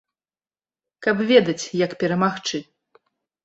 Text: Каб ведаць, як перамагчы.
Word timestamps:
Каб 1.07 1.21
ведаць, 1.33 1.65
як 1.85 1.91
перамагчы. 2.05 2.57